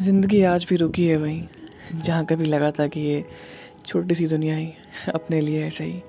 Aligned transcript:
ज़िंदगी 0.00 0.42
आज 0.44 0.66
भी 0.68 0.76
रुकी 0.76 1.06
है 1.06 1.16
वहीं, 1.16 1.42
जहाँ 1.94 2.24
कभी 2.24 2.44
लगा 2.44 2.70
था 2.70 2.86
कि 2.86 3.00
ये 3.00 3.24
छोटी 3.86 4.14
सी 4.14 4.26
दुनिया 4.26 4.56
ही 4.56 4.72
अपने 5.14 5.40
लिए 5.40 5.62
है 5.62 5.70
सही। 5.70 6.02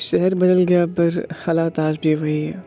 शहर 0.00 0.34
बदल 0.34 0.62
गया, 0.64 0.84
पर 0.86 1.26
हालात 1.36 1.78
आज 1.80 1.98
भी 2.02 2.14
वही 2.14 2.42
है। 2.42 2.64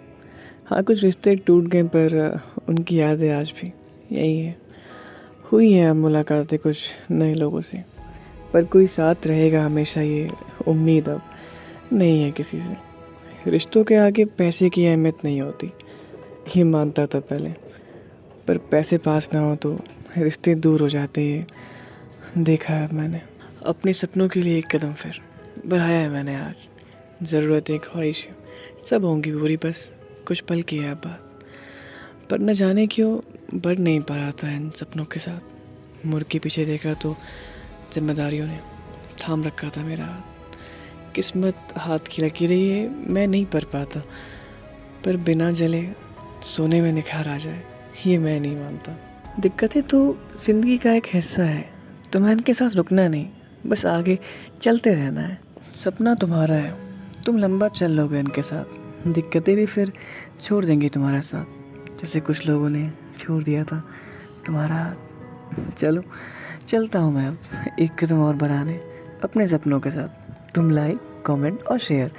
हाँ 0.65 0.83
कुछ 0.83 1.03
रिश्ते 1.03 1.35
टूट 1.37 1.67
गए, 1.67 1.83
पर 1.85 2.39
उनकी 2.69 2.99
यादें 2.99 3.29
आज 3.31 3.53
भी 3.61 3.71
यही 4.11 4.39
है। 4.39 4.55
हुई 5.51 5.71
है 5.71 5.89
अब 5.89 5.95
मुलाकातें 5.95 6.57
कुछ 6.59 6.89
नए 7.11 7.33
लोगों 7.33 7.61
से, 7.61 7.83
पर 8.53 8.65
कोई 8.65 8.87
साथ 8.87 9.27
रहेगा 9.27 9.63
हमेशा 9.65 10.01
ये 10.01 10.29
उम्मीद 10.67 11.09
अब 11.09 11.21
नहीं 11.93 12.21
है 12.23 12.31
किसी 12.31 12.59
से। 12.59 13.51
रिश्तों 13.51 13.83
के 13.83 13.95
आगे 13.95 14.25
पैसे 14.27 14.69
की 14.69 14.85
अहमियत 14.85 15.23
नहीं 15.25 15.41
होती 15.41 15.71
ये 16.57 16.63
मानता 16.65 17.05
था 17.05 17.19
पहले, 17.21 17.49
पर 18.47 18.57
पैसे 18.71 18.97
पास 18.97 19.29
ना 19.33 19.39
हो 19.39 19.55
तो 19.55 19.77
रिश्ते 20.17 20.55
दूर 20.55 20.81
हो 20.81 20.89
जाते 20.89 21.21
हैं। 21.21 21.47
देखा 22.43 22.73
है 22.73 22.95
मैंने। 22.95 23.21
अपने 23.65 23.93
सपनों 23.93 24.27
के 24.29 24.41
लिए 24.41 24.57
एक 24.57 24.75
कदम 24.75 24.93
फिर। 24.93 25.21
बढ़ाया 25.65 25.99
है 25.99 26.09
मैंने 26.09 26.35
आज। 26.35 26.69
ज़रूरतें 27.23 27.79
ख्वाहिश 27.79 28.27
सब 28.89 29.05
होंगी 29.05 29.31
पूरी 29.31 29.57
बस 29.57 29.93
कुछ 30.27 30.39
पल 30.39 30.61
की 30.61 30.77
है 30.77 30.93
बात। 30.93 31.39
पर 32.29 32.39
न 32.39 32.53
जाने 32.53 32.87
क्यों 32.87 33.19
बढ़ 33.59 33.77
नहीं 33.77 34.01
पा 34.01 34.15
रहा 34.15 34.31
था 34.31 34.51
इन 34.51 34.69
सपनों 34.69 35.05
के 35.05 35.19
साथ। 35.19 36.05
मुड़ 36.05 36.23
के 36.23 36.39
पीछे 36.39 36.65
देखा 36.65 36.93
तो 36.93 37.15
जिम्मेदारियों 37.93 38.47
ने 38.47 38.59
थाम 39.23 39.43
रखा 39.43 39.69
था 39.69 39.81
मेरा 39.81 40.05
हाथ। 40.05 41.13
किस्मत 41.15 41.55
हाथ 41.77 41.99
की 42.11 42.21
लगी 42.21 42.45
रही 42.45 42.69
है, 42.69 43.09
मैं 43.09 43.27
नहीं 43.27 43.45
पढ़ 43.45 43.63
पाता। 43.63 43.99
पर 45.05 45.17
बिना 45.17 45.51
जले 45.51 45.89
सोने 46.43 46.81
में 46.81 46.91
निखार 46.91 47.29
आ 47.29 47.37
जाए, 47.37 47.63
ये 48.07 48.17
मैं 48.17 48.39
नहीं 48.39 48.55
मानता। 48.55 49.12
दिक्कतें 49.39 49.81
तो 49.83 49.99
ज़िंदगी 50.45 50.77
का 50.77 50.91
एक 50.93 51.07
हिस्सा 51.13 51.43
है। 51.43 51.65
तुम्हें 52.13 52.31
इनके 52.31 52.53
साथ 52.53 52.75
रुकना 52.75 53.07
नहीं, 53.07 53.27
बस 53.67 53.85
आगे 53.85 54.17
चलते 54.61 54.93
रहना 54.93 55.21
है। 55.21 55.39
सपना 55.75 56.13
तुम्हारा 56.15 56.55
है, 56.55 56.73
तुम 57.25 57.37
लंबा 57.37 57.67
चल 57.69 57.91
लोगे 57.91 58.19
इनके 58.19 58.41
साथ। 58.41 59.07
दिक्कतें 59.07 59.55
भी 59.55 59.65
फिर 59.65 59.91
छोड़ 60.41 60.63
देंगी 60.65 60.89
तुम्हारा 60.89 61.19
साथ। 61.21 61.99
जैसे 62.01 62.19
कुछ 62.19 62.45
लोगों 62.47 62.69
ने 62.69 62.89
छोड़ 63.17 63.41
दिया 63.43 63.63
था, 63.63 63.81
तुम्हारा 64.45 64.95
चलो, 65.79 66.03
चलता 66.67 66.99
हूँ 66.99 67.13
मैं 67.13 67.27
अब 67.27 67.79
एक 67.79 68.03
कदम 68.03 68.21
और 68.21 68.35
बढ़ाने, 68.35 68.79
अपने 69.23 69.47
सपनों 69.47 69.79
के 69.79 69.91
साथ। 69.91 70.53
तुम 70.55 70.69
लाइक 70.71 71.23
कमेंट 71.25 71.63
और 71.63 71.79
शेयर 71.79 72.11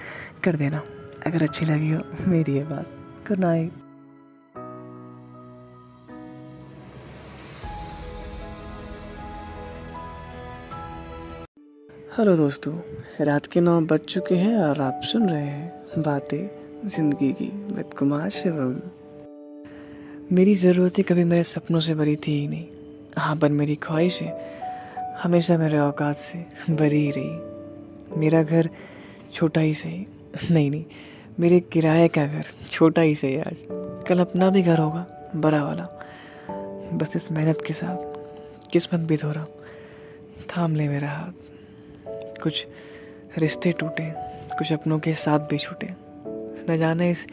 कर 0.44 0.56
देना। 0.56 0.82
अगर 1.26 1.42
अच्छी 1.42 1.66
लगी 1.66 1.90
हो 1.90 2.02
मेरी 2.28 2.54
ये 2.54 2.64
बात 2.64 2.90
गुड 3.28 3.38
नाइट 3.38 3.83
हेलो 12.18 12.36
दोस्तों, 12.36 12.72
रात 13.20 13.46
के 13.46 13.60
नौ 13.60 13.80
बज 13.80 14.00
चुके 14.00 14.34
हैं 14.34 14.56
और 14.56 14.80
आप 14.80 15.00
सुन 15.04 15.28
रहे 15.28 15.44
हैं 15.44 16.02
बातें 16.02 16.88
ज़िंदगी 16.88 17.32
की 17.32 17.46
विद 17.74 17.94
कुमार 17.98 18.28
शिवम। 18.30 18.74
मेरी 20.32 20.54
ज़रूरतें 20.54 21.04
कभी 21.04 21.24
मेरे 21.24 21.42
सपनों 21.42 21.80
से 21.80 21.94
भरी 21.94 22.14
थी 22.16 22.32
ही 22.32 22.46
नहीं। 22.48 22.66
हाँ 23.16 23.36
पर 23.36 23.48
मेरी 23.48 23.74
ख्वाहिशें 23.76 24.30
हमेशा 25.22 25.56
मेरे 25.58 25.78
औकात 25.78 26.16
से 26.16 26.38
भरी 26.70 27.04
ही 27.04 27.10
रही। 27.10 28.20
मेरा 28.20 28.42
घर 28.42 28.68
छोटा 29.32 29.60
ही 29.60 29.74
सही। 29.74 30.06
नहीं 30.50 30.70
नहीं, 30.70 30.84
मेरे 31.40 31.60
किराए 31.60 32.08
का 32.08 32.26
घर 32.26 32.44
छोटा 32.70 33.02
ही 33.02 33.14
सही 33.14 33.36
आज। 33.36 33.64
कल 34.08 34.20
अपना 34.20 34.50
भी 34.50 34.62
घर 34.62 34.78
होगा, 34.78 35.06
बड़ा 35.36 35.64
वाला। 35.64 35.88
बस 36.92 37.16
इस 37.16 37.30
मेहनत 37.32 37.64
के 37.66 37.74
साथ 37.74 38.70
किस्मत 38.70 39.00
भी 39.00 39.16
धोरा 39.16 39.46
थाम 40.50 40.76
ले 40.76 40.88
मेरा 40.88 41.10
हाथ। 41.10 41.53
कुछ 42.44 42.66
रिश्ते 43.38 43.72
टूटे, 43.72 44.10
कुछ 44.58 44.72
अपनों 44.72 44.98
के 44.98 45.12
साथ 45.14 45.48
भी 45.50 45.58
छूटे। 45.58 45.88
न 46.70 46.76
जाने 46.78 47.10
इस 47.10 47.26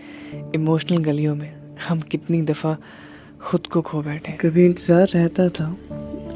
इमोशनल 0.55 1.03
गलियों 1.03 1.35
में 1.35 1.51
हम 1.87 2.01
कितनी 2.11 2.41
दफ़ा 2.41 2.75
खुद 3.41 3.67
को 3.67 3.81
खो 3.81 4.01
बैठे। 4.01 4.31
कभी 4.41 4.65
इंतज़ार 4.65 5.07
रहता 5.07 5.47
था 5.49 5.65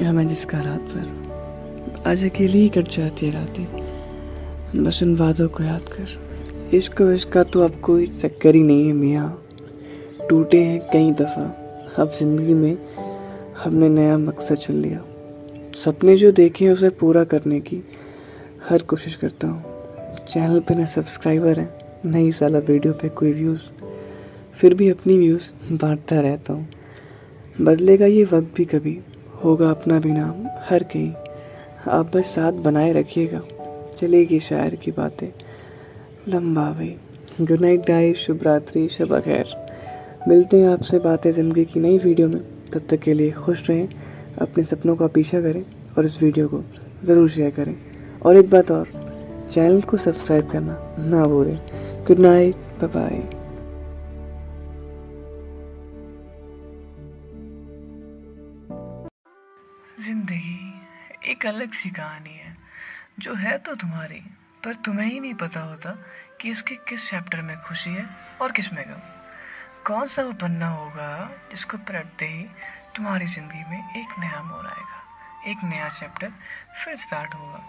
हमें 0.02 0.26
जिसका 0.28 0.60
रात 0.60 0.88
पर 0.90 2.04
आज 2.06 2.24
अकेली 2.24 2.58
ही 2.58 2.68
कट 2.68 2.88
जाती 2.90 3.26
है 3.26 3.32
रातें। 3.32 4.84
बस 4.84 5.02
उन 5.02 5.14
वादों 5.16 5.48
को 5.48 5.62
याद 5.64 5.88
कर। 5.88 6.76
इश्क 6.76 7.00
विश्क 7.02 7.28
का 7.28 7.42
तो 7.42 7.62
अब 7.64 7.80
कोई 7.80 8.06
चक्कर 8.08 8.54
ही 8.54 8.62
नहीं 8.62 8.86
है 8.86 8.92
मियाँ। 8.92 9.28
टूटे 10.30 10.62
हैं 10.64 10.80
कई 10.92 11.10
दफ़ा। 11.20 11.44
अब 11.98 12.12
ज़िंदगी 12.12 12.54
में 12.54 12.76
हमने 13.56 13.88
नया 13.88 14.16
मकसद 14.18 14.56
चुन 14.56 14.76
लिया। 14.76 15.04
सपने 15.76 16.16
जो 16.16 16.32
देखे 16.32 16.68
उसे 16.68 16.88
पूरा 17.00 17.24
करने 17.24 17.60
की। 17.60 17.82
हर 18.68 18.82
कोशिश 18.82 19.14
करता 19.16 19.48
हूँ। 19.48 20.24
चैनल 20.28 20.60
पे 20.60 20.74
ना 20.74 20.84
सब्सक्राइबर 20.86 21.58
हैं 21.60 22.10
नहीं 22.10 22.30
साला 22.30 22.58
वीडियो 22.58 22.92
पे 22.92 23.08
कोई 23.08 23.32
व्यूज़ 23.32 23.68
फिर 24.54 24.74
भी 24.74 24.88
अपनी 24.90 25.18
व्यूज़ 25.18 25.50
बांटता 25.72 26.20
रहता 26.20 26.52
हूँ। 26.52 26.68
बदलेगा 27.60 28.06
ये 28.06 28.24
वक्त 28.24 28.52
भी 28.56 28.64
कभी, 28.64 28.98
होगा 29.44 29.70
अपना 29.70 29.98
भी 29.98 30.12
नाम 30.12 30.46
हर 30.70 30.82
कहीं। 30.82 31.12
आप 31.90 32.16
बस 32.16 32.34
साथ 32.34 32.52
बनाए 32.62 32.92
रखिएगा। 32.92 33.42
चलेगी 33.96 34.40
शायर 34.40 34.74
की 34.74 34.90
बातें। 34.90 35.28
लंबा 36.28 36.70
भाई। 36.72 36.96
गुड 37.40 37.60
नाइट 37.60 37.86
डाई 37.86 38.12
शुभ 38.16 38.42
रात्रि। 38.42 38.88
शब 38.88 39.18
खैर 39.20 39.54
मिलते 40.28 40.60
हैं 40.60 40.68
आपसे 40.68 40.98
बातें 40.98 41.30
ज़िंदगी 41.32 41.64
की 41.64 41.80
नई 41.80 41.98
वीडियो 41.98 42.28
में। 42.28 42.40
तब 42.72 42.86
तक 42.90 43.00
के 43.00 43.14
लिए 43.14 43.30
खुश 43.32 43.68
रहें, 43.70 43.88
अपने 44.38 44.64
सपनों 44.64 44.96
का 44.96 45.06
पीछा 45.06 45.40
करें 45.40 45.64
और 45.98 46.06
इस 46.06 46.22
वीडियो 46.22 46.48
को 46.48 46.62
ज़रूर 47.04 47.28
शेयर 47.30 47.50
करें। 47.50 47.76
और 48.22 48.36
एक 48.36 48.50
बात 48.50 48.70
और, 48.70 48.88
चैनल 49.52 49.80
को 49.82 49.96
सब्सक्राइब 49.96 50.50
करना 50.50 50.78
ना 51.08 51.24
भूलें। 51.24 51.56
गुड 52.06 52.18
नाइट 52.18 52.56
बाय 52.82 52.88
बाय 52.88 53.20
ज़िंदगी 60.00 61.30
एक 61.30 61.46
अलग 61.46 61.72
सी 61.72 61.90
कहानी 61.90 62.30
है, 62.32 62.56
जो 63.18 63.34
है 63.34 63.56
तो 63.58 63.74
तुम्हारी, 63.74 64.22
पर 64.64 64.74
तुम्हें 64.84 65.06
ही 65.06 65.20
नहीं 65.20 65.34
पता 65.34 65.60
होता 65.60 65.96
कि 66.40 66.50
इसके 66.50 66.74
किस 66.88 67.10
चैप्टर 67.10 67.42
में 67.42 67.56
खुशी 67.58 67.90
है 67.90 68.06
और 68.42 68.52
किसमें 68.52 68.84
गम। 68.88 69.00
कौन 69.86 70.08
सा 70.08 70.22
वो 70.22 70.32
पन्ना 70.32 70.68
होगा 70.68 71.08
जिसको 71.50 71.76
पलटते 71.78 72.26
ही 72.26 72.44
तुम्हारी 72.96 73.26
ज़िंदगी 73.26 73.64
में 73.70 73.78
एक 73.78 74.18
नया 74.20 74.42
मोड़ 74.42 74.66
आएगा, 74.66 75.00
एक 75.50 75.64
नया 75.64 75.88
चैप्टर 75.90 76.32
फिर 76.84 76.96
स्टार्ट 76.96 77.34
होगा। 77.34 77.64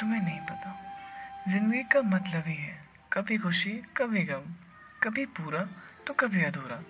तुम्हें 0.00 0.20
नहीं 0.20 0.40
पता। 0.40 0.70
ज़िंदगी 1.48 1.82
का 1.82 2.02
मतलब 2.02 2.44
ही 2.46 2.54
है, 2.54 2.84
कभी 3.12 3.38
खुशी, 3.38 3.70
कभी 3.70 4.22
गम, 4.24 4.54
कभी 5.02 5.26
पूरा 5.26 5.68
तो 6.06 6.14
कभी 6.14 6.44
अधूरा। 6.44 6.82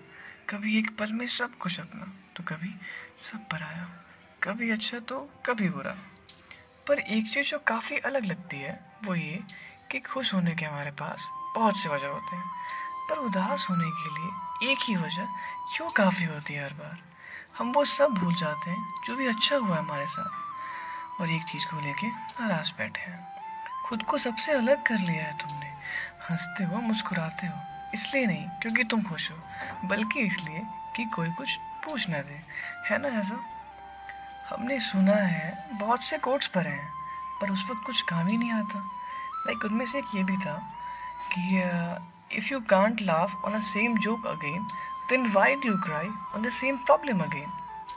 कभी 0.50 0.78
एक 0.78 0.96
पल 0.98 1.12
में 1.12 1.26
सब 1.26 1.58
कुछ 1.58 1.80
अपना 1.80 2.12
तो 2.36 2.44
कभी 2.44 2.74
सब 3.20 3.48
पराया। 3.48 3.84
कभी 4.42 4.70
अच्छा 4.70 4.98
तो 4.98 5.30
कभी 5.46 5.68
बुरा। 5.68 5.96
पर 6.88 6.98
एक 6.98 7.32
चीज़ 7.32 7.48
जो 7.48 7.58
काफ़ी 7.58 7.98
अलग 7.98 8.24
लगती 8.24 8.56
है, 8.56 8.80
वो 9.04 9.14
ये 9.14 9.42
कि 9.90 10.00
खुश 10.00 10.34
होने 10.34 10.54
के 10.54 10.64
हमारे 10.64 10.90
पास 10.90 11.28
बहुत 11.56 11.78
से 11.78 11.88
वजह 11.88 12.06
होते 12.06 12.36
हैं। 12.36 12.44
पर 13.10 13.18
उदास 13.18 13.66
होने 13.70 13.90
के 13.90 14.14
लिए 14.14 14.72
एक 14.72 14.78
ही 14.82 14.96
वजह 14.96 15.26
क्यों 15.76 15.90
काफ़ी 15.90 16.24
होती 16.24 16.54
है 16.54 16.64
हर 16.64 16.74
बार? 16.74 17.02
हम 17.58 17.72
वो 17.72 17.84
सब 17.84 18.08
भूल 18.08 18.34
जाते 18.34 18.70
हैं 18.70 19.02
जो 19.06 19.16
भी 19.16 19.26
अच्छा 19.26 19.56
हुआ 19.56 19.76
है 19.76 19.82
हमारे 19.82 20.06
साथ। 20.06 20.43
और 21.20 21.30
एक 21.30 21.42
चीज़ 21.42 21.66
को 21.66 21.80
लेके 21.80 22.08
नाराज़ 22.08 22.72
बैठे 22.78 23.00
हैं। 23.00 23.20
खुद 23.86 24.02
को 24.02 24.18
सबसे 24.18 24.52
अलग 24.52 24.82
कर 24.82 24.98
लिया 24.98 25.24
है 25.24 25.38
तुमने। 25.38 25.72
हँसते 26.30 26.64
हो, 26.64 26.76
मुस्कुराते 26.80 27.46
हो, 27.46 27.58
इसलिए 27.94 28.26
नहीं, 28.26 28.48
क्योंकि 28.62 28.84
तुम 28.84 29.02
खुश 29.02 29.30
हो, 29.30 29.36
बल्कि 29.84 30.20
इसलिए 30.20 30.62
कि 30.96 31.04
कोई 31.04 31.30
कुछ 31.30 31.56
पूछ 31.84 32.08
ना 32.08 32.18
दे। 32.18 32.40
है 32.86 32.98
ना 32.98 33.08
ऐसा 33.08 33.38
हमने 34.48 34.78
सुना 34.80 35.12
है, 35.12 35.64
बहुत 35.72 36.02
से 36.02 36.18
कोट्स 36.18 36.46
पढ़े 36.46 36.70
हैं, 36.70 36.88
पर 37.40 37.50
उस 37.50 37.64
वक्त 37.70 37.86
कुछ 37.86 38.02
काम 38.02 38.26
ही 38.26 38.36
नहीं 38.36 38.52
आता। 38.52 38.78
लाइक 39.46 39.64
उनमें 39.64 39.86
से 39.86 39.98
एक 39.98 40.14
ये 40.14 40.24
भी 40.24 40.36
था 40.36 40.56
कि 41.32 42.36
if 42.36 42.52
you 42.52 42.60
can't 42.60 43.00
laugh 43.00 43.44
on 43.44 43.54
a 43.54 43.60
same 43.60 43.98
joke 43.98 44.26
again 44.26 44.62
then 45.10 45.32
why 45.32 45.54
do 45.54 45.76
cry 45.78 46.08
on 46.34 46.42
the 46.42 46.48
same 46.50 46.76
problem 46.76 47.20
again 47.20 47.50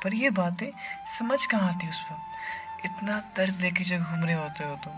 पर 0.03 0.13
ये 0.13 0.29
बातें 0.29 0.71
समझ 1.17 1.45
कहाँ 1.45 1.69
आती 1.69 1.89
उस 1.89 2.05
वक्त? 2.11 2.23
इतना 2.85 3.17
दर्द 3.37 3.61
लेके 3.61 3.83
जो 3.83 3.99
घूम 3.99 4.23
रहे 4.23 4.35
होते 4.35 4.63
हो 4.63 4.75
तुम, 4.75 4.93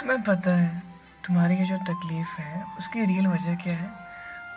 तुम्हें 0.00 0.22
पता 0.22 0.50
है, 0.50 0.82
तुम्हारी 1.26 1.56
ये 1.56 1.64
जो 1.64 1.76
तकलीफ़ 1.84 2.40
है, 2.40 2.64
उसकी 2.78 3.04
रियल 3.04 3.26
वजह 3.26 3.54
क्या 3.56 3.74
है? 3.74 3.90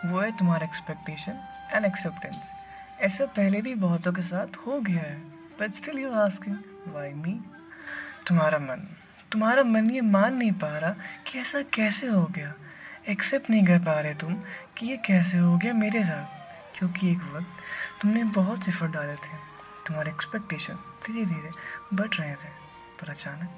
वो 0.06 0.20
है 0.20 0.30
तुम्हारा 0.36 0.66
एक्सपेक्टेशन 0.66 1.38
एंड 1.72 1.84
एक्सेप्टेंस 1.84 2.50
ऐसा 3.00 3.24
पहले 3.26 3.60
भी 3.62 3.74
बहुतों 3.74 4.12
के 4.12 4.22
साथ 4.22 4.56
हो 4.66 4.80
गया 4.80 5.02
है 5.02 5.16
but 5.60 5.72
still 5.72 5.98
you 5.98 6.12
asking 6.12 6.56
why 6.94 7.12
me 7.12 7.40
तुम्हारा 8.26 8.58
मन 8.58 8.86
तुम्हारा 9.32 9.62
मन 9.62 9.90
ये 9.90 10.00
मान 10.00 10.36
नहीं 10.36 10.52
पा 10.52 10.76
रहा 10.78 10.94
कि 11.26 11.38
ऐसा 11.38 11.62
कैसे 11.74 12.06
हो 12.06 12.24
गया? 12.24 12.52
एक्सेप्ट 13.08 13.50
नहीं 13.50 13.64
कर 13.66 13.78
पा 13.78 13.98
रहे 14.00 14.14
तुम 14.14 14.34
कि 14.76 14.86
ये 14.86 14.96
कैसे 14.96 15.38
हो 15.38 15.56
गया 15.58 15.72
मेरे 15.72 16.02
साथ, 16.04 16.78
क्योंकि 16.78 17.10
एक 17.10 17.22
वक्त 17.34 18.00
तुमने 18.02 18.24
बहुत 18.24 18.68
एफर्ट 18.68 18.92
डाले 18.92 19.14
थे। 19.16 19.36
तुम्हारे 19.88 20.10
एक्सपेक्टेशन 20.10 20.74
धीरे 21.06 21.24
धीरे 21.26 21.50
बढ़ 21.94 22.08
रहे 22.10 22.34
थे, 22.34 22.48
पर 23.00 23.10
अचानक 23.10 23.50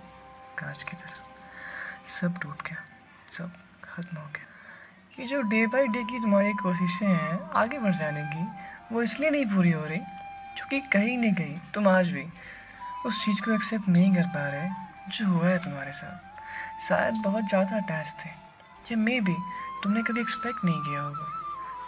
कांच 0.59 0.83
की 0.83 0.97
तरह 0.97 2.09
सब 2.09 2.39
टूट 2.43 2.63
गया, 2.63 2.85
सब 3.31 3.53
खत्म 3.85 4.17
हो 4.17 4.27
गया। 4.27 4.47
ये 5.19 5.27
जो 5.27 5.41
डे 5.45 5.67
बाई 5.67 5.87
डे 5.89 6.03
की 6.05 6.21
तुम्हारी 6.21 6.53
कोशिशें 6.63 7.07
हैं, 7.07 7.41
आगे 7.53 7.79
बढ़ 7.79 7.95
जाने 7.95 8.23
की, 8.25 8.47
वो 8.93 9.03
इसलिए 9.03 9.31
नहीं 9.31 9.47
पूरी 9.47 9.73
हो 9.73 9.85
रही, 9.85 9.99
क्योंकि 10.57 10.81
कहीं 10.93 11.19
ना 11.19 11.33
कहीं 11.35 11.57
तुम 11.75 11.89
आज 11.89 12.11
भी 12.11 12.25
उस 13.07 13.25
चीज़ 13.25 13.43
को 13.43 13.53
एक्सेप्ट 13.53 13.89
नहीं 13.89 14.15
कर 14.15 14.27
पा 14.29 14.47
रहे 14.49 14.69
जो 15.09 15.27
हुआ 15.27 15.49
है 15.49 15.59
तुम्हारे 15.65 15.93
साथ। 15.93 16.89
शायद 16.89 17.15
बहुत 17.25 17.49
ज़्यादा 17.49 17.77
अटैच 17.77 18.15
थे, 18.25 18.31
या 18.91 18.97
मे 18.99 19.21
भी 19.21 19.37
तुमने 19.83 20.03
कभी 20.03 20.21
एक्सपेक्ट 20.21 20.65
नहीं 20.65 20.81
किया 20.83 21.03
होगा, 21.03 21.27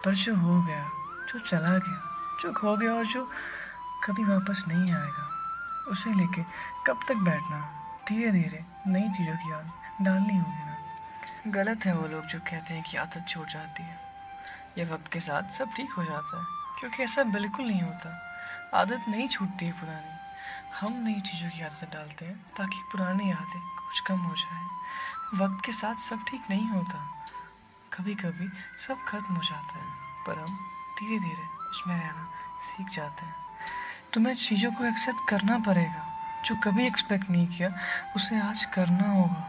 पर 0.05 0.15
जो 0.17 0.35
हो 0.37 0.63
गया, 0.63 0.85
जो 1.29 1.39
चला 1.41 1.77
गया, 1.79 2.01
जो 2.41 2.53
खो 2.53 2.77
गया 2.77 2.95
और 2.95 3.07
जो 3.07 3.29
कभी 4.05 4.25
वापस 4.25 4.65
नहीं 4.69 4.93
आएगा। 4.93 5.29
उसे 5.89 6.13
लेके 6.15 6.43
कब 6.87 7.01
तक 7.09 7.17
बैठना? 7.17 7.59
धीरे 8.09 8.31
धीरे 8.33 8.65
नई 8.87 9.09
चीज़ों 9.09 9.35
की 9.35 9.51
याद 9.51 9.71
डालनी 10.03 10.37
होगी 10.39 10.65
ना। 10.67 11.53
गलत 11.53 11.85
है 11.87 11.95
वो 11.97 12.07
लोग 12.09 12.25
जो 12.27 12.39
कहते 12.39 12.75
हैं 12.75 12.83
कि 12.83 12.97
आदत 12.97 13.25
छूट 13.29 13.49
जाती 13.49 13.83
है। 13.83 13.99
ये 14.79 14.85
वक्त 14.85 15.13
के 15.13 15.21
साथ 15.21 15.51
सब 15.51 15.73
ठीक 15.75 15.93
हो 15.93 16.05
जाता 16.05 16.39
है, 16.39 16.45
क्योंकि 16.81 17.03
ऐसा 17.03 17.23
बिल्कुल 17.23 17.67
नहीं 17.67 17.83
होता। 17.83 18.11
आदत 18.75 19.05
नहीं 19.09 19.29
छूटती 19.29 19.67
है 19.67 19.73
पुरानी। 19.73 20.19
हम 20.81 20.93
नई 21.05 21.21
चीज़ों 21.21 21.51
की 21.51 21.63
आदत 21.63 21.93
डालते 21.93 22.25
हैं 22.25 22.37
ताकि 22.57 22.83
पुरानी 22.93 23.31
आदतें 23.33 23.61
कुछ 23.61 24.01
कम 24.01 24.19
हो 24.19 24.35
जाए। 24.35 25.45
वक्त 25.45 25.65
के 25.65 25.73
साथ 25.73 25.95
सब 26.09 26.25
ठीक 26.29 26.51
नहीं 26.51 26.69
होता। 26.69 27.05
कभी 27.93 28.15
कभी 28.15 28.49
सब 28.87 29.05
खत्म 29.09 29.35
हो 29.35 29.43
जाता 29.43 29.79
है, 29.79 29.87
पर 30.27 30.39
हम 30.39 30.57
धीरे 30.99 31.19
धीरे 31.19 31.47
उसमें 31.71 31.97
रहना 31.97 32.29
सीख 32.67 32.89
जाते 32.89 33.27
हैं। 33.27 33.35
तुम्हें 34.15 34.35
चीज़ों 34.37 34.71
को 34.71 34.85
एक्सेप्ट 34.85 35.29
करना 35.29 35.59
पड़ेगा, 35.67 36.03
जो 36.47 36.55
कभी 36.65 36.87
एक्सपेक्ट 36.87 37.31
नहीं 37.31 37.47
किया, 37.49 37.69
उसे 38.17 38.41
आज 38.41 38.65
करना 38.75 39.09
होगा। 39.11 39.45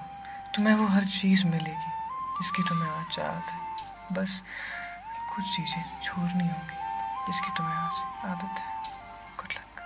तुम्हें 0.55 0.75
वो 0.75 0.85
हर 0.87 1.05
चीज़ 1.15 1.43
मिलेगी, 1.45 1.91
जिसकी 2.37 2.63
तुम्हें 2.69 2.89
आज 2.89 3.15
चाहत 3.15 3.49
है। 3.49 4.15
बस 4.15 4.41
कुछ 5.35 5.45
चीज़ें 5.55 5.83
छोड़नी 6.03 6.43
होगी, 6.43 6.77
जिसकी 7.27 7.51
तुम्हें 7.57 7.75
आज 7.75 8.25
आदत 8.25 8.55
है। 8.59 8.71
गुड 9.37 9.51
लक 9.51 9.83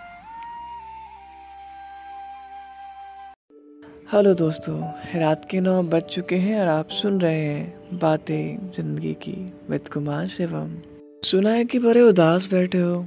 हेलो 4.14 4.34
दोस्तों, 4.36 4.80
रात 5.20 5.48
के 5.52 5.60
नौ 5.60 5.82
बज 5.86 6.04
चुके 6.12 6.38
हैं 6.38 6.60
और 6.62 6.68
आप 6.68 6.90
सुन 7.02 7.22
रहे 7.22 7.44
हैं 7.44 8.00
बातें 8.00 8.72
ज़िंदगी 8.72 9.14
की 9.24 9.38
विद 9.70 9.90
कुमार 9.94 10.28
शिवम 10.38 10.80
सुना 11.24 11.50
है 11.52 11.66
कि 11.66 11.80
बड़े 11.82 12.02
उदास 12.04 12.48
बैठे 12.52 12.78
हो 12.80 13.06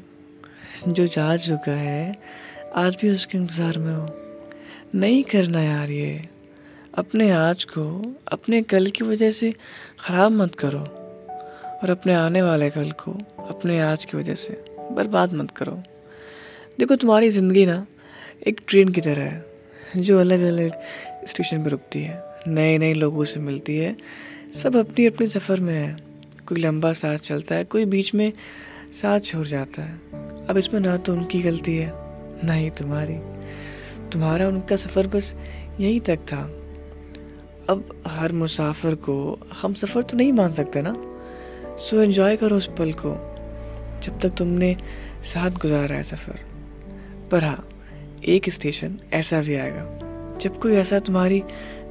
जो 0.88 1.06
जा 1.06 1.36
चुका 1.36 1.72
है, 1.72 2.16
आज 2.74 2.96
भी 3.00 3.10
उसके 3.10 3.38
इंतज़ार 3.38 3.78
में 3.78 3.94
हो। 3.94 4.16
नहीं 4.94 5.24
करना 5.24 5.62
यार 5.62 5.90
ये। 5.90 6.28
अपने 6.94 7.30
आज 7.30 7.64
को, 7.64 8.14
अपने 8.28 8.62
कल 8.62 8.86
की 8.86 9.04
वजह 9.04 9.30
से 9.30 9.54
ख़राब 10.00 10.32
मत 10.32 10.54
करो। 10.54 10.80
और 11.82 11.90
अपने 11.90 12.14
आने 12.14 12.42
वाले 12.42 12.70
कल 12.70 12.90
को, 12.90 13.12
अपने 13.48 13.80
आज 13.80 14.04
की 14.04 14.16
वजह 14.16 14.34
से 14.34 14.64
बर्बाद 14.92 15.32
मत 15.32 15.50
करो। 15.50 15.82
देखो 16.78 16.96
तुम्हारी 16.96 17.30
ज़िंदगी 17.30 17.66
ना, 17.66 17.86
एक 18.46 18.60
ट्रेन 18.68 18.88
की 18.88 19.00
तरह 19.00 19.22
है, 19.22 19.44
जो 19.96 20.20
अलग 20.20 20.40
अलग 20.40 20.72
स्टेशन 21.26 21.64
पर 21.64 21.70
रुकती 21.70 22.02
है। 22.02 22.24
नए 22.48 22.78
नए 22.78 22.94
लोगों 22.94 23.24
से 23.24 23.40
मिलती 23.40 23.76
है। 23.76 23.96
सब 24.62 24.76
अपनी 24.76 25.06
अपनी 25.06 25.26
सफ़र 25.26 25.60
में 25.60 25.74
है। 25.74 25.96
कोई 26.48 26.60
लंबा 26.60 26.92
साथ 26.92 27.18
चलता 27.18 27.54
है, 27.54 27.64
कोई 27.64 27.84
बीच 27.84 28.14
में 28.14 28.32
साथ 29.02 29.20
छोड़ 29.20 29.46
जाता 29.46 29.82
है। 29.82 30.29
अब 30.50 30.56
इसमें 30.58 30.80
ना 30.80 30.96
तो 30.96 31.12
उनकी 31.12 31.40
गलती 31.42 31.76
है, 31.76 31.92
ना 32.44 32.52
ही 32.52 32.70
तुम्हारी। 32.70 33.18
तुम्हारा 34.12 34.48
उनका 34.48 34.76
सफ़र 34.76 35.06
बस 35.06 35.34
यहीं 35.80 36.00
तक 36.00 36.18
था। 36.32 36.40
अब 37.68 38.02
हर 38.08 38.32
मुसाफिर 38.32 38.94
को 38.94 39.16
हम 39.62 39.74
सफ़र 39.74 40.02
तो 40.02 40.16
नहीं 40.16 40.32
मान 40.32 40.52
सकते 40.52 40.82
ना? 40.82 40.94
सो 41.80 42.00
एंजॉय 42.02 42.36
करो 42.36 42.56
उस 42.56 42.68
पल 42.78 42.92
को, 42.92 43.10
जब 44.02 44.18
तक 44.20 44.34
तुमने 44.38 44.76
साथ 45.24 45.50
गुजारा 45.62 45.96
है 45.96 46.02
सफ़र। 46.02 46.40
पर 47.30 47.44
हाँ 47.44 47.68
एक 48.24 48.50
स्टेशन 48.50 48.98
ऐसा 49.12 49.40
भी 49.40 49.54
आएगा, 49.54 49.84
जब 50.40 50.58
कोई 50.58 50.74
ऐसा 50.74 50.98
तुम्हारी 50.98 51.42